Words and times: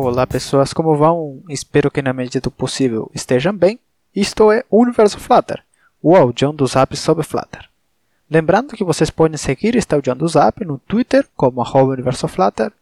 Olá 0.00 0.28
pessoas, 0.28 0.72
como 0.72 0.96
vão? 0.96 1.42
Espero 1.48 1.90
que 1.90 2.00
na 2.00 2.12
medida 2.12 2.40
do 2.40 2.52
possível 2.52 3.10
estejam 3.12 3.52
bem. 3.52 3.80
Isto 4.14 4.52
é 4.52 4.64
o 4.70 4.80
Universo 4.80 5.18
Flutter, 5.18 5.60
o 6.00 6.14
audião 6.14 6.54
do 6.54 6.64
Zap 6.68 6.96
sobre 6.96 7.24
Flutter. 7.24 7.68
Lembrando 8.30 8.76
que 8.76 8.84
vocês 8.84 9.10
podem 9.10 9.36
seguir 9.36 9.74
este 9.74 9.92
audião 9.92 10.16
do 10.16 10.28
Zap 10.28 10.64
no 10.64 10.78
Twitter 10.78 11.26
como 11.36 11.60
arroba 11.60 11.94
Universo 11.94 12.28
Flutter, 12.28 12.72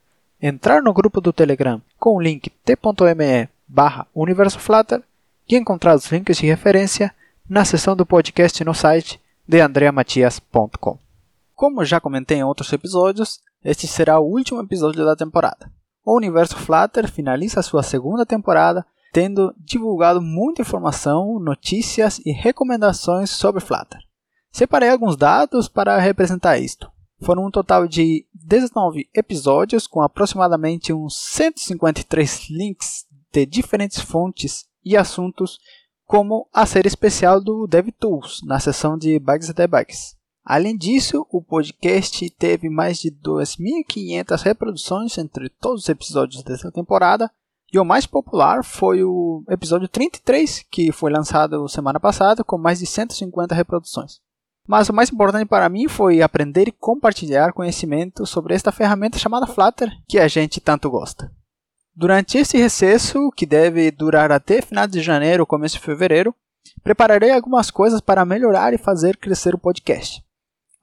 entrar 0.43 0.83
no 0.83 0.93
grupo 0.93 1.19
do 1.23 1.33
Telegram 1.33 1.81
com 1.99 2.17
o 2.17 2.21
link 2.21 2.51
t.me 2.51 3.49
barra 3.67 4.07
Universo 4.15 4.59
Flutter 4.59 5.03
e 5.49 5.57
encontrar 5.57 5.97
os 5.97 6.13
links 6.13 6.37
de 6.37 6.45
referência 6.45 7.15
na 7.49 7.65
seção 7.65 7.97
do 7.97 8.05
podcast 8.05 8.63
no 8.63 8.75
site 8.75 9.19
de 9.49 9.59
andreamatias.com. 9.63 10.99
Como 11.55 11.83
já 11.83 11.99
comentei 11.99 12.37
em 12.37 12.45
outros 12.45 12.71
episódios, 12.75 13.41
este 13.65 13.87
será 13.87 14.21
o 14.21 14.31
último 14.31 14.61
episódio 14.61 15.03
da 15.03 15.17
temporada 15.17 15.75
o 16.07 16.17
universo 16.17 16.57
Flutter 16.57 17.11
finaliza 17.11 17.61
sua 17.63 17.83
segunda 17.83 18.25
temporada 18.25 18.87
tendo 19.13 19.53
divulgado 19.59 20.23
muita 20.23 20.63
informação, 20.63 21.41
notícias 21.41 22.21
e 22.25 22.31
recomendações 22.31 23.31
sobre 23.31 23.61
Flutter. 23.61 24.01
Separei 24.53 24.91
alguns 24.91 25.17
dados 25.17 25.69
para 25.69 25.99
representar 25.99 26.59
isto. 26.59 26.91
Foram 27.23 27.47
um 27.47 27.51
total 27.51 27.89
de 27.89 28.27
19 28.35 29.09
episódios 29.15 29.87
com 29.87 30.01
aproximadamente 30.01 30.93
uns 30.93 31.17
153 31.17 32.51
links 32.51 33.07
de 33.33 33.45
diferentes 33.45 34.01
fontes 34.01 34.67
e 34.85 34.97
assuntos, 34.97 35.59
como 36.05 36.49
a 36.53 36.67
série 36.67 36.89
especial 36.89 37.41
do 37.41 37.67
DevTools 37.67 38.43
na 38.45 38.61
seção 38.61 38.97
de 38.97 39.19
Bugs 39.19 39.49
e 39.49 39.53
Debugs. 39.53 40.16
Além 40.49 40.77
disso, 40.77 41.27
o 41.29 41.43
podcast 41.43 42.31
teve 42.31 42.71
mais 42.71 43.01
de 43.01 43.11
2.500 43.11 44.43
reproduções 44.43 45.19
entre 45.19 45.49
todos 45.49 45.83
os 45.83 45.89
episódios 45.89 46.45
dessa 46.45 46.71
temporada, 46.71 47.29
e 47.73 47.81
o 47.81 47.85
mais 47.85 48.07
popular 48.07 48.65
foi 48.65 49.03
o 49.03 49.43
episódio 49.49 49.89
33, 49.89 50.65
que 50.71 50.93
foi 50.93 51.11
lançado 51.11 51.69
semana 51.69 51.99
passada, 51.99 52.45
com 52.45 52.57
mais 52.57 52.79
de 52.79 52.87
150 52.87 53.57
reproduções. 53.57 54.21
Mas 54.69 54.89
o 54.89 54.93
mais 54.93 55.11
importante 55.11 55.49
para 55.49 55.69
mim 55.69 55.89
foi 55.89 56.23
aprender 56.23 56.69
e 56.69 56.73
compartilhar 56.73 57.53
conhecimento 57.53 58.25
sobre 58.25 58.55
esta 58.55 58.71
ferramenta 58.71 59.19
chamada 59.19 59.49
Flutter, 59.49 59.91
que 60.09 60.17
a 60.17 60.29
gente 60.29 60.61
tanto 60.61 60.89
gosta. 60.89 61.29
Durante 61.93 62.39
esse 62.39 62.57
recesso, 62.57 63.33
que 63.33 63.47
deve 63.47 63.91
durar 63.91 64.31
até 64.31 64.63
final 64.63 64.87
de 64.87 65.03
janeiro 65.03 65.43
ou 65.43 65.47
começo 65.47 65.75
de 65.75 65.83
fevereiro, 65.83 66.33
prepararei 66.85 67.33
algumas 67.33 67.69
coisas 67.69 68.01
para 68.01 68.25
melhorar 68.25 68.73
e 68.73 68.79
fazer 68.79 69.17
crescer 69.17 69.53
o 69.53 69.59
podcast. 69.59 70.25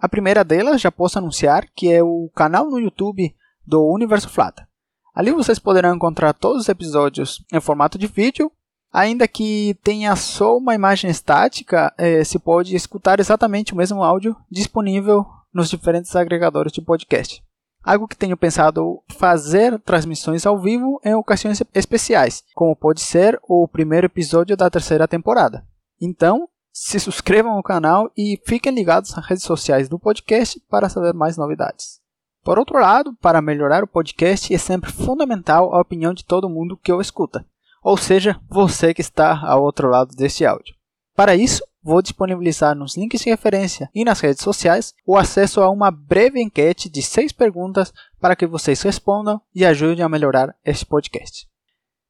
A 0.04 0.10
primeira 0.10 0.44
delas, 0.44 0.82
já 0.82 0.92
posso 0.92 1.18
anunciar, 1.18 1.66
que 1.74 1.90
é 1.90 2.04
o 2.04 2.30
canal 2.36 2.70
no 2.70 2.78
YouTube 2.78 3.34
do 3.66 3.90
Universo 3.90 4.28
Flata. 4.28 4.68
Ali 5.16 5.32
vocês 5.32 5.58
poderão 5.58 5.96
encontrar 5.96 6.34
todos 6.34 6.64
os 6.64 6.68
episódios 6.68 7.42
em 7.54 7.62
formato 7.62 7.98
de 7.98 8.06
vídeo, 8.06 8.52
ainda 8.92 9.30
que 9.30 9.80
tenha 9.82 10.14
só 10.18 10.58
uma 10.58 10.76
imagem 10.76 11.10
estática, 11.10 11.94
eh, 11.98 12.22
se 12.26 12.38
pode 12.38 12.76
escutar 12.76 13.22
exatamente 13.22 13.72
o 13.72 13.78
mesmo 13.78 14.04
áudio 14.04 14.36
disponível 14.52 15.26
nos 15.54 15.70
diferentes 15.70 16.14
agregadores 16.18 16.74
de 16.74 16.82
podcast. 16.82 17.42
Algo 17.82 18.06
que 18.06 18.18
tenho 18.18 18.36
pensado 18.36 19.02
fazer 19.18 19.80
transmissões 19.80 20.46
ao 20.46 20.60
vivo 20.60 21.00
em 21.06 21.14
ocasiões 21.14 21.64
especiais, 21.74 22.44
como 22.54 22.76
pode 22.76 23.00
ser 23.00 23.40
o 23.48 23.70
primeiro 23.70 24.08
episódio 24.08 24.58
da 24.58 24.70
terceira 24.70 25.08
temporada. 25.08 25.66
Então, 26.02 26.50
se 26.74 26.98
inscrevam 26.98 27.56
no 27.56 27.62
canal 27.62 28.12
e 28.18 28.42
fiquem 28.46 28.74
ligados 28.74 29.16
nas 29.16 29.26
redes 29.28 29.44
sociais 29.44 29.88
do 29.88 30.00
podcast 30.00 30.60
para 30.68 30.90
saber 30.90 31.14
mais 31.14 31.38
novidades. 31.38 32.02
Por 32.44 32.58
outro 32.58 32.80
lado, 32.80 33.16
para 33.22 33.42
melhorar 33.42 33.84
o 33.84 33.88
podcast 33.88 34.54
é 34.54 34.58
sempre 34.58 34.92
fundamental 34.92 35.74
a 35.74 35.80
opinião 35.80 36.14
de 36.14 36.26
todo 36.26 36.50
mundo 36.50 36.76
que 36.76 36.92
o 36.92 37.00
escuta, 37.00 37.46
ou 37.84 37.96
seja, 37.96 38.42
você 38.50 38.94
que 38.94 39.02
está 39.02 39.40
ao 39.46 39.64
outro 39.64 39.88
lado 39.88 40.16
deste 40.16 40.46
áudio. 40.46 40.76
Para 41.16 41.36
isso, 41.36 41.64
vou 41.82 42.02
disponibilizar 42.02 42.76
nos 42.76 42.98
links 42.98 43.22
de 43.22 43.30
referência 43.30 43.90
e 43.94 44.04
nas 44.04 44.20
redes 44.20 44.42
sociais 44.42 44.96
o 45.06 45.16
acesso 45.16 45.62
a 45.62 45.70
uma 45.70 45.92
breve 45.92 46.42
enquete 46.42 46.90
de 46.90 47.04
seis 47.04 47.32
perguntas 47.32 47.94
para 48.20 48.36
que 48.36 48.48
vocês 48.48 48.82
respondam 48.82 49.40
e 49.54 49.64
ajudem 49.64 50.04
a 50.04 50.10
melhorar 50.10 50.56
este 50.66 50.86
podcast. 50.86 51.48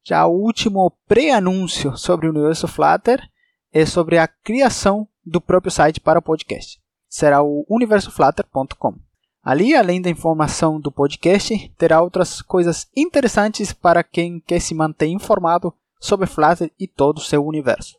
Já 0.02 0.26
o 0.26 0.32
último 0.32 0.90
pré-anúncio 1.06 1.96
sobre 1.96 2.26
o 2.26 2.30
universo 2.30 2.66
Flutter 2.66 3.22
é 3.74 3.84
sobre 3.84 4.18
a 4.18 4.28
criação 4.28 5.08
do 5.26 5.40
próprio 5.40 5.72
site 5.72 6.00
para 6.00 6.20
o 6.20 6.22
podcast. 6.22 6.80
Será 7.08 7.42
o 7.42 7.66
universoflutter.com. 7.68 8.94
Ali, 9.42 9.74
além 9.74 10.00
da 10.00 10.08
informação 10.08 10.80
do 10.80 10.92
podcast, 10.92 11.68
terá 11.76 12.00
outras 12.00 12.40
coisas 12.40 12.86
interessantes 12.96 13.72
para 13.72 14.04
quem 14.04 14.38
quer 14.38 14.60
se 14.60 14.74
manter 14.74 15.08
informado 15.08 15.74
sobre 15.98 16.28
Flutter 16.28 16.70
e 16.78 16.86
todo 16.86 17.18
o 17.18 17.22
seu 17.22 17.44
universo. 17.44 17.96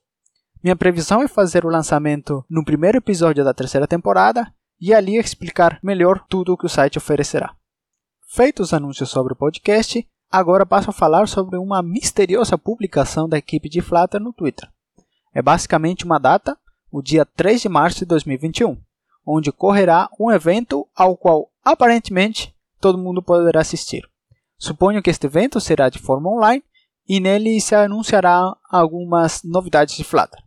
Minha 0.63 0.78
previsão 0.78 1.22
é 1.22 1.28
fazer 1.28 1.66
o 1.66 1.69
lançamento 1.69 2.44
no 2.50 2.63
primeiro 2.63 2.97
episódio 2.97 3.44
da 3.44 3.53
terceira 3.53 3.86
temporada 3.86 4.52
e 4.80 4.94
ali 4.94 5.18
explicar 5.18 5.78
melhor 5.84 6.24
tudo 6.30 6.53
o 6.53 6.57
que 6.57 6.66
o 6.66 6.69
site 6.69 6.97
oferecerá. 6.97 7.53
Feitos 8.28 8.68
os 8.68 8.74
anúncios 8.74 9.09
sobre 9.09 9.34
o 9.34 9.36
podcast, 9.36 10.07
agora 10.31 10.66
passo 10.66 10.90
a 10.90 10.94
falar 10.94 11.28
sobre 11.28 11.57
uma 11.57 11.84
misteriosa 11.84 12.57
publicação 12.57 13.28
da 13.28 13.38
equipe 13.38 13.69
de 13.69 13.81
Flutter 13.81 14.22
no 14.22 14.34
Twitter. 14.34 14.69
É 15.35 15.41
basicamente 15.41 16.06
uma 16.06 16.18
data, 16.18 16.57
o 16.90 17.01
dia 17.01 17.25
3 17.25 17.63
de 17.63 17.68
março 17.68 18.00
de 18.00 18.06
2021, 18.06 18.78
onde 19.28 19.50
ocorrerá 19.50 20.09
um 20.18 20.31
evento 20.31 20.88
ao 20.96 21.18
qual 21.18 21.51
aparentemente 21.62 22.56
todo 22.79 22.97
mundo 22.97 23.22
poderá 23.22 23.59
assistir. 23.59 24.07
Suponho 24.57 25.03
que 25.03 25.09
este 25.09 25.28
evento 25.28 25.59
será 25.59 25.90
de 25.90 26.00
forma 26.00 26.29
online 26.29 26.63
e 27.06 27.19
nele 27.19 27.59
se 27.59 27.75
anunciará 27.75 28.56
algumas 28.69 29.44
novidades 29.44 29.97
de 29.97 30.06
Flutter. 30.06 30.40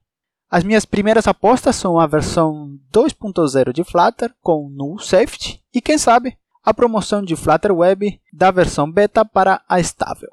As 0.50 0.64
minhas 0.64 0.86
primeiras 0.86 1.28
apostas 1.28 1.76
são 1.76 2.00
a 2.00 2.06
versão 2.06 2.78
2.0 2.90 3.70
de 3.70 3.84
Flutter 3.84 4.34
com 4.40 4.70
Null 4.70 4.98
Safety 4.98 5.62
e, 5.74 5.82
quem 5.82 5.98
sabe, 5.98 6.38
a 6.64 6.72
promoção 6.72 7.22
de 7.22 7.36
Flutter 7.36 7.72
Web 7.72 8.18
da 8.32 8.50
versão 8.50 8.90
beta 8.90 9.22
para 9.26 9.62
a 9.68 9.78
estável. 9.78 10.30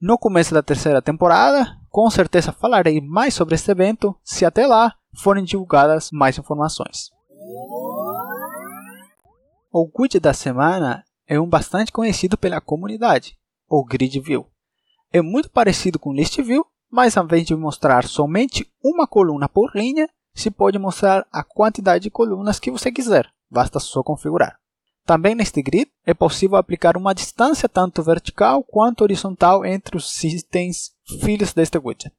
No 0.00 0.16
começo 0.16 0.54
da 0.54 0.62
terceira 0.62 1.02
temporada, 1.02 1.76
com 1.98 2.08
certeza 2.08 2.52
falarei 2.52 3.00
mais 3.00 3.34
sobre 3.34 3.56
este 3.56 3.72
evento 3.72 4.14
se 4.22 4.44
até 4.44 4.68
lá 4.68 4.94
forem 5.16 5.42
divulgadas 5.42 6.12
mais 6.12 6.38
informações. 6.38 7.10
O 9.72 9.84
Grid 9.88 10.20
da 10.20 10.32
semana 10.32 11.02
é 11.26 11.40
um 11.40 11.48
bastante 11.48 11.90
conhecido 11.90 12.38
pela 12.38 12.60
comunidade, 12.60 13.36
o 13.68 13.84
Grid 13.84 14.20
View. 14.20 14.46
É 15.12 15.20
muito 15.20 15.50
parecido 15.50 15.98
com 15.98 16.10
o 16.10 16.12
List 16.12 16.40
View, 16.40 16.64
mas 16.88 17.16
ao 17.16 17.24
invés 17.24 17.44
de 17.44 17.56
mostrar 17.56 18.06
somente 18.06 18.72
uma 18.80 19.04
coluna 19.04 19.48
por 19.48 19.74
linha, 19.74 20.08
se 20.32 20.52
pode 20.52 20.78
mostrar 20.78 21.26
a 21.32 21.42
quantidade 21.42 22.04
de 22.04 22.10
colunas 22.10 22.60
que 22.60 22.70
você 22.70 22.92
quiser, 22.92 23.28
basta 23.50 23.80
só 23.80 24.04
configurar. 24.04 24.56
Também 25.08 25.34
neste 25.34 25.62
grid 25.62 25.90
é 26.04 26.12
possível 26.12 26.58
aplicar 26.58 26.94
uma 26.94 27.14
distância 27.14 27.66
tanto 27.66 28.02
vertical 28.02 28.62
quanto 28.62 29.00
horizontal 29.00 29.64
entre 29.64 29.96
os 29.96 30.22
itens 30.22 30.92
filhos 31.22 31.54
deste 31.54 31.78
widget. 31.78 32.14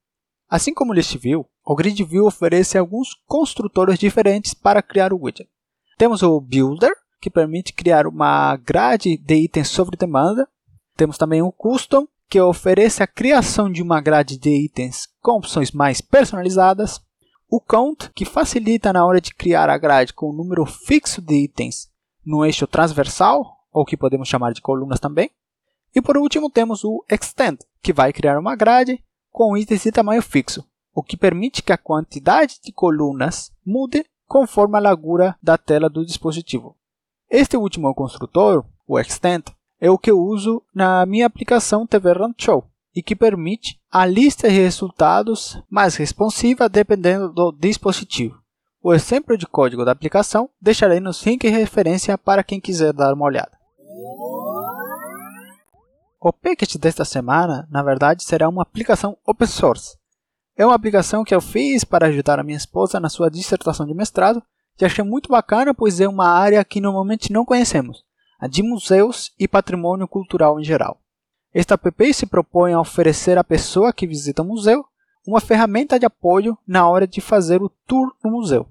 Assim 0.50 0.74
como 0.74 0.92
o 0.92 0.96
List 0.96 1.16
View, 1.16 1.46
o 1.64 1.76
Grid 1.76 2.04
View 2.04 2.26
oferece 2.26 2.80
alguns 2.80 3.10
construtores 3.28 4.00
diferentes 4.00 4.56
para 4.56 4.82
criar 4.82 5.14
o 5.14 5.22
widget. 5.22 5.48
Temos 6.00 6.24
o 6.24 6.42
Builder, 6.42 6.92
que 7.22 7.30
permite 7.30 7.74
criar 7.74 8.08
uma 8.08 8.56
grade 8.56 9.18
de 9.18 9.36
itens 9.36 9.68
sobre 9.68 9.96
demanda. 9.96 10.50
Temos 10.98 11.16
também 11.16 11.44
o 11.44 11.52
Custom, 11.52 12.08
que 12.28 12.42
oferece 12.42 13.04
a 13.04 13.08
criação 13.08 13.72
de 13.72 13.84
uma 13.84 14.02
grade 14.02 14.36
de 14.36 14.50
itens 14.50 15.08
com 15.22 15.34
opções 15.34 15.72
mais 15.72 16.02
personalizadas. 16.02 17.00
O 17.48 17.62
Count, 17.62 18.10
que 18.16 18.26
facilita 18.26 18.92
na 18.92 19.06
hora 19.06 19.22
de 19.22 19.32
criar 19.32 19.70
a 19.70 19.78
grade 19.78 20.12
com 20.12 20.32
um 20.32 20.36
número 20.36 20.66
fixo 20.66 21.22
de 21.22 21.36
itens 21.36 21.89
no 22.30 22.46
eixo 22.46 22.68
transversal, 22.68 23.58
ou 23.74 23.84
que 23.84 23.98
podemos 23.98 24.30
chamar 24.30 24.54
de 24.54 24.62
colunas 24.62 25.00
também. 25.00 25.32
E 25.96 26.00
por 26.00 26.16
último 26.16 26.48
temos 26.48 26.84
o 26.84 27.04
Extend, 27.10 27.58
que 27.82 27.92
vai 27.92 28.14
criar 28.14 28.38
uma 28.38 28.56
grade 28.56 29.04
com 29.32 29.58
itens 29.58 29.82
de 29.82 29.92
tamanho 29.92 30.22
fixo, 30.22 30.64
o 30.94 31.02
que 31.02 31.18
permite 31.18 31.64
que 31.64 31.74
a 31.74 31.78
quantidade 31.78 32.60
de 32.64 32.72
colunas 32.72 33.52
mude 33.66 34.06
conforme 34.28 34.78
a 34.78 34.82
largura 34.82 35.36
da 35.42 35.58
tela 35.58 35.90
do 35.90 36.06
dispositivo. 36.06 36.78
Este 37.28 37.58
último 37.58 37.96
construtor, 37.96 38.64
o 38.88 39.00
Extend, 39.00 39.46
é 39.82 39.90
o 39.90 39.98
que 39.98 40.12
eu 40.12 40.20
uso 40.20 40.62
na 40.72 41.04
minha 41.08 41.26
aplicação 41.26 41.88
TV 41.88 42.14
Run 42.14 42.34
Show 42.38 42.64
e 42.96 43.02
que 43.02 43.16
permite 43.16 43.80
a 43.92 44.06
lista 44.06 44.48
de 44.48 44.56
resultados 44.56 45.60
mais 45.68 45.96
responsiva 45.96 46.70
dependendo 46.70 47.34
do 47.34 47.52
dispositivo. 47.52 48.39
O 48.82 48.94
exemplo 48.94 49.38
de 49.38 49.46
código 49.46 49.84
da 49.84 49.92
aplicação 49.92 50.50
deixarei 50.62 51.02
no 51.02 51.12
link 51.26 51.42
de 51.42 51.50
referência 51.50 52.18
para 52.18 52.44
quem 52.44 52.62
quiser 52.62 52.94
dar 52.94 53.14
uma 53.14 53.26
olhada. 53.26 53.52
O 56.22 56.32
Package 56.32 56.78
desta 56.78 57.04
semana, 57.04 57.68
na 57.70 57.84
verdade, 57.84 58.24
será 58.24 58.48
uma 58.48 58.62
aplicação 58.62 59.18
open 59.26 59.48
source. 59.48 59.98
É 60.56 60.66
uma 60.66 60.76
aplicação 60.76 61.26
que 61.26 61.36
eu 61.36 61.42
fiz 61.42 61.84
para 61.84 62.08
ajudar 62.08 62.40
a 62.40 62.44
minha 62.44 62.58
esposa 62.58 63.02
na 63.02 63.10
sua 63.10 63.30
dissertação 63.30 63.86
de 63.86 63.94
mestrado 63.94 64.42
e 64.80 64.86
achei 64.86 65.04
muito 65.04 65.30
bacana, 65.30 65.74
pois 65.74 66.00
é 66.00 66.08
uma 66.08 66.30
área 66.30 66.64
que 66.64 66.80
normalmente 66.80 67.34
não 67.34 67.44
conhecemos, 67.44 68.06
a 68.40 68.48
de 68.48 68.64
museus 68.64 69.34
e 69.38 69.46
patrimônio 69.46 70.08
cultural 70.08 70.58
em 70.58 70.64
geral. 70.64 71.02
Esta 71.54 71.74
app 71.74 72.14
se 72.14 72.26
propõe 72.26 72.72
a 72.72 72.80
oferecer 72.80 73.38
à 73.38 73.44
pessoa 73.44 73.92
que 73.92 74.08
visita 74.08 74.42
o 74.42 74.46
museu 74.46 74.86
uma 75.30 75.40
ferramenta 75.40 76.00
de 76.00 76.06
apoio 76.06 76.58
na 76.68 76.88
hora 76.88 77.08
de 77.08 77.22
fazer 77.22 77.62
o 77.62 77.70
tour 77.88 78.12
no 78.24 78.32
museu. 78.32 78.68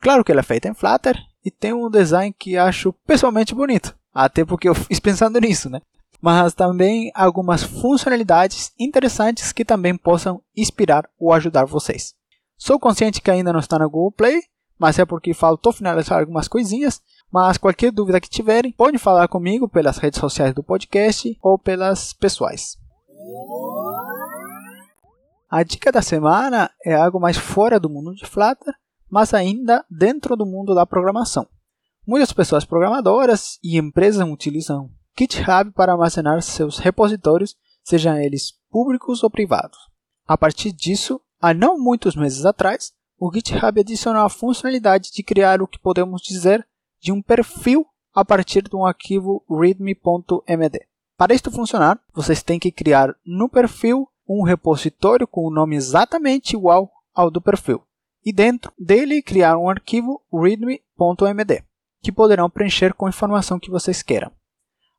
Claro 0.00 0.24
que 0.24 0.30
ela 0.30 0.40
é 0.40 0.44
feita 0.44 0.68
em 0.68 0.74
Flutter 0.74 1.18
e 1.44 1.50
tem 1.50 1.72
um 1.72 1.90
design 1.90 2.34
que 2.38 2.56
acho 2.56 2.92
pessoalmente 3.06 3.54
bonito, 3.54 3.96
até 4.14 4.44
porque 4.44 4.68
eu 4.68 4.74
fiz 4.76 5.00
pensando 5.00 5.40
nisso, 5.40 5.68
né? 5.68 5.80
Mas 6.20 6.54
também 6.54 7.10
algumas 7.14 7.62
funcionalidades 7.62 8.72
interessantes 8.78 9.52
que 9.52 9.64
também 9.64 9.96
possam 9.96 10.40
inspirar 10.56 11.08
ou 11.18 11.32
ajudar 11.32 11.64
vocês. 11.64 12.14
Sou 12.56 12.78
consciente 12.78 13.20
que 13.20 13.30
ainda 13.30 13.52
não 13.52 13.60
está 13.60 13.78
na 13.78 13.86
Google 13.86 14.12
Play, 14.12 14.42
mas 14.78 14.98
é 14.98 15.04
porque 15.04 15.34
faltou 15.34 15.72
finalizar 15.72 16.20
algumas 16.20 16.48
coisinhas. 16.48 17.00
Mas 17.30 17.58
qualquer 17.58 17.92
dúvida 17.92 18.20
que 18.20 18.30
tiverem, 18.30 18.72
pode 18.72 18.98
falar 18.98 19.28
comigo 19.28 19.68
pelas 19.68 19.98
redes 19.98 20.18
sociais 20.18 20.54
do 20.54 20.62
podcast 20.62 21.36
ou 21.42 21.58
pelas 21.58 22.12
pessoais. 22.14 22.78
A 25.50 25.62
dica 25.62 25.90
da 25.90 26.02
semana 26.02 26.70
é 26.84 26.94
algo 26.94 27.18
mais 27.18 27.38
fora 27.38 27.80
do 27.80 27.88
mundo 27.88 28.14
de 28.14 28.26
Flutter, 28.26 28.74
mas 29.08 29.32
ainda 29.32 29.82
dentro 29.90 30.36
do 30.36 30.44
mundo 30.44 30.74
da 30.74 30.84
programação. 30.84 31.48
Muitas 32.06 32.34
pessoas 32.34 32.66
programadoras 32.66 33.58
e 33.64 33.78
empresas 33.78 34.28
utilizam 34.28 34.90
GitHub 35.18 35.72
para 35.72 35.92
armazenar 35.92 36.42
seus 36.42 36.78
repositórios, 36.78 37.56
sejam 37.82 38.18
eles 38.18 38.52
públicos 38.70 39.22
ou 39.22 39.30
privados. 39.30 39.78
A 40.26 40.36
partir 40.36 40.70
disso, 40.70 41.18
há 41.40 41.54
não 41.54 41.78
muitos 41.78 42.14
meses 42.14 42.44
atrás, 42.44 42.92
o 43.18 43.32
GitHub 43.32 43.80
adicionou 43.80 44.22
a 44.22 44.28
funcionalidade 44.28 45.10
de 45.10 45.22
criar 45.22 45.62
o 45.62 45.66
que 45.66 45.78
podemos 45.78 46.20
dizer 46.20 46.66
de 47.00 47.10
um 47.10 47.22
perfil 47.22 47.86
a 48.14 48.22
partir 48.22 48.68
de 48.68 48.76
um 48.76 48.84
arquivo 48.84 49.42
readme.md. 49.48 50.86
Para 51.16 51.34
isto 51.34 51.50
funcionar, 51.50 51.98
vocês 52.12 52.42
têm 52.42 52.58
que 52.58 52.70
criar 52.70 53.16
no 53.24 53.48
perfil 53.48 54.06
um 54.28 54.42
repositório 54.42 55.26
com 55.26 55.42
o 55.42 55.48
um 55.48 55.52
nome 55.52 55.76
exatamente 55.76 56.54
igual 56.54 56.90
ao 57.14 57.30
do 57.30 57.40
perfil 57.40 57.82
e 58.24 58.32
dentro 58.32 58.72
dele 58.78 59.22
criar 59.22 59.56
um 59.56 59.70
arquivo 59.70 60.22
readme.md 60.32 61.64
que 62.02 62.12
poderão 62.12 62.50
preencher 62.50 62.94
com 62.94 63.06
a 63.06 63.08
informação 63.08 63.58
que 63.58 63.70
vocês 63.70 64.02
queiram. 64.02 64.30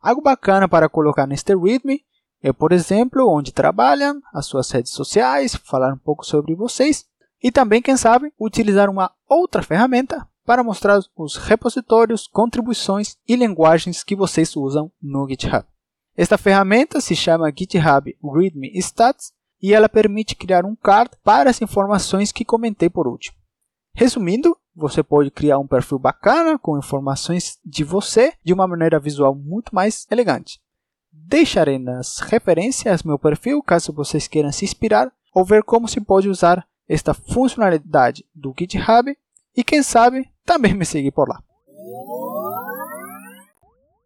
Algo 0.01 0.21
bacana 0.21 0.67
para 0.67 0.89
colocar 0.89 1.27
neste 1.27 1.55
readme 1.55 2.03
é, 2.41 2.53
por 2.53 2.71
exemplo, 2.71 3.29
onde 3.29 3.51
trabalham, 3.51 4.21
as 4.33 4.45
suas 4.45 4.71
redes 4.71 4.93
sociais, 4.93 5.55
falar 5.55 5.93
um 5.93 5.97
pouco 5.97 6.25
sobre 6.25 6.55
vocês 6.55 7.05
e 7.41 7.51
também, 7.51 7.81
quem 7.81 7.97
sabe, 7.97 8.33
utilizar 8.39 8.89
uma 8.89 9.11
outra 9.27 9.61
ferramenta 9.61 10.27
para 10.45 10.63
mostrar 10.63 10.99
os 11.15 11.35
repositórios, 11.35 12.27
contribuições 12.27 13.17
e 13.27 13.35
linguagens 13.35 14.03
que 14.03 14.15
vocês 14.15 14.55
usam 14.55 14.91
no 15.01 15.27
GitHub. 15.27 15.65
Esta 16.19 16.37
ferramenta 16.37 16.99
se 16.99 17.15
chama 17.15 17.49
GitHub 17.49 18.13
README 18.21 18.77
Stats 18.81 19.31
e 19.61 19.73
ela 19.73 19.87
permite 19.87 20.35
criar 20.35 20.65
um 20.65 20.75
card 20.75 21.11
para 21.23 21.49
as 21.49 21.61
informações 21.61 22.33
que 22.33 22.43
comentei 22.43 22.89
por 22.89 23.07
último. 23.07 23.37
Resumindo, 23.95 24.53
você 24.75 25.01
pode 25.01 25.31
criar 25.31 25.59
um 25.59 25.65
perfil 25.65 25.97
bacana 25.97 26.59
com 26.59 26.77
informações 26.77 27.57
de 27.63 27.85
você 27.85 28.33
de 28.43 28.51
uma 28.51 28.67
maneira 28.67 28.99
visual 28.99 29.33
muito 29.33 29.73
mais 29.73 30.05
elegante. 30.11 30.59
Deixarei 31.09 31.79
nas 31.79 32.19
referências 32.19 33.01
meu 33.01 33.17
perfil 33.17 33.63
caso 33.63 33.93
vocês 33.93 34.27
queiram 34.27 34.51
se 34.51 34.65
inspirar 34.65 35.09
ou 35.33 35.45
ver 35.45 35.63
como 35.63 35.87
se 35.87 36.01
pode 36.01 36.27
usar 36.27 36.67
esta 36.85 37.13
funcionalidade 37.13 38.25
do 38.35 38.53
GitHub 38.59 39.17
e 39.55 39.63
quem 39.63 39.81
sabe 39.81 40.29
também 40.43 40.73
me 40.73 40.83
seguir 40.83 41.11
por 41.11 41.29
lá. 41.29 41.41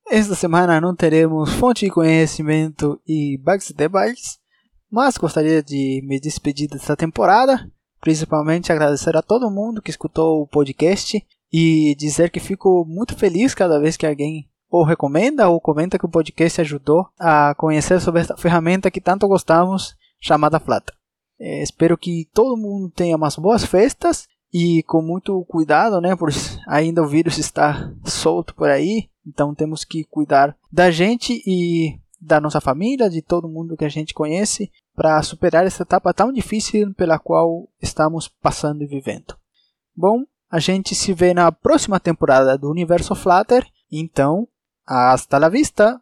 Esta 0.10 0.36
semana 0.36 0.82
não 0.82 0.96
teremos 0.96 1.54
fonte 1.54 1.86
de 1.86 1.92
conhecimento 1.92 3.00
e 3.08 3.38
bugs 3.38 3.70
e 3.70 3.74
debates, 3.74 4.38
mas 4.92 5.18
gostaria 5.18 5.64
de 5.64 6.02
me 6.06 6.20
despedir 6.20 6.70
desta 6.70 6.96
temporada, 6.96 7.72
principalmente 8.00 8.72
agradecer 8.72 9.16
a 9.16 9.22
todo 9.22 9.50
mundo 9.50 9.82
que 9.82 9.90
escutou 9.90 10.42
o 10.42 10.48
podcast 10.48 11.26
e 11.52 11.96
dizer 11.96 12.30
que 12.30 12.40
fico 12.40 12.86
muito 12.86 13.16
feliz 13.16 13.56
cada 13.56 13.80
vez 13.80 13.96
que 13.96 14.06
alguém 14.06 14.50
ou 14.70 14.84
recomenda 14.84 15.48
ou 15.48 15.62
comenta 15.62 16.00
que 16.00 16.06
o 16.06 16.10
podcast 16.10 16.60
ajudou 16.62 17.08
a 17.20 17.54
conhecer 17.56 18.02
sobre 18.02 18.22
esta 18.22 18.36
ferramenta 18.36 18.92
que 18.92 19.00
tanto 19.00 19.28
gostamos, 19.28 19.96
chamada 20.20 20.60
Flutter. 20.60 20.96
É, 21.40 21.62
espero 21.62 21.98
que 21.98 22.28
todo 22.34 22.58
mundo 22.58 22.90
tenha 22.90 23.16
umas 23.16 23.36
boas 23.36 23.64
festas 23.64 24.28
e 24.52 24.84
com 24.84 25.02
muito 25.02 25.44
cuidado, 25.46 26.00
né? 26.02 26.16
Por 26.16 26.30
ainda 26.68 27.04
o 27.04 27.08
vírus 27.08 27.38
está 27.38 27.92
solto 28.04 28.54
por 28.56 28.70
aí, 28.70 29.10
então 29.26 29.54
temos 29.54 29.84
que 29.84 30.04
cuidar 30.04 30.56
da 30.72 30.92
gente 30.92 31.42
e 31.46 32.00
da 32.20 32.40
nossa 32.40 32.62
família, 32.62 33.10
de 33.10 33.22
todo 33.22 33.50
mundo 33.50 33.76
que 33.76 33.84
a 33.86 33.90
gente 33.90 34.14
conhece, 34.14 34.72
para 34.96 35.22
superar 35.22 35.66
essa 35.66 35.84
etapa 35.84 36.14
tão 36.14 36.32
difícil 36.32 36.94
pela 36.94 37.20
qual 37.20 37.68
estamos 37.82 38.28
passando 38.28 38.82
e 38.84 38.88
vivendo. 38.88 39.36
Bom, 39.96 40.24
a 40.50 40.60
gente 40.60 40.96
se 40.96 41.14
vê 41.14 41.34
na 41.34 41.52
próxima 41.52 42.00
temporada 42.00 42.58
do 42.58 42.70
Universo 42.70 43.14
Flutter, 43.16 43.68
então, 43.92 44.48
hasta 44.86 45.38
la 45.38 45.50
vista! 45.50 46.02